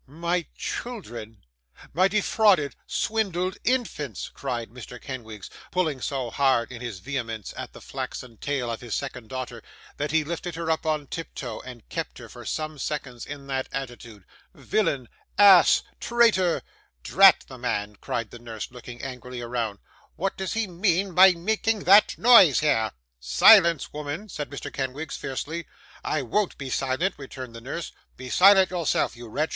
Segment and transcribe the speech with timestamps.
[0.07, 1.43] 'My children,
[1.93, 4.99] my defrauded, swindled infants!' cried Mr.
[4.99, 9.61] Kenwigs, pulling so hard, in his vehemence, at the flaxen tail of his second daughter,
[9.97, 13.69] that he lifted her up on tiptoe, and kept her, for some seconds, in that
[13.71, 14.23] attitude.
[14.55, 16.63] 'Villain, ass, traitor!'
[17.03, 19.77] 'Drat the man!' cried the nurse, looking angrily around.
[20.15, 22.89] 'What does he mean by making that noise here?'
[23.19, 24.73] 'Silence, woman!' said Mr.
[24.73, 25.67] Kenwigs, fiercely.
[26.03, 27.91] 'I won't be silent,' returned the nurse.
[28.17, 29.49] 'Be silent yourself, you wretch.